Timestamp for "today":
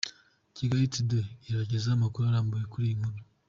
0.93-1.27